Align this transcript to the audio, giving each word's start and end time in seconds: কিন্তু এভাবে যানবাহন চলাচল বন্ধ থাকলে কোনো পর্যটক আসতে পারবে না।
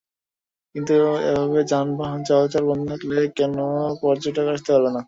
কিন্তু 0.75 0.93
এভাবে 1.29 1.59
যানবাহন 1.71 2.19
চলাচল 2.27 2.63
বন্ধ 2.69 2.87
থাকলে 2.91 3.17
কোনো 3.37 3.63
পর্যটক 4.01 4.47
আসতে 4.53 4.69
পারবে 4.73 4.89
না। 4.89 4.99